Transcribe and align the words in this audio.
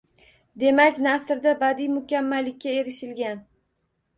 Demak, 0.61 0.95
nasrda 1.07 1.53
badiiy 1.65 1.91
mukammallikka 1.99 2.75
erishilgan 2.81 3.45